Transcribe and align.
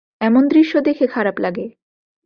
এমন 0.21 0.43
দৃশ্য 0.47 0.73
দেখে 0.79 1.05
খারাপ 1.07 1.35
লাগে। 1.39 1.65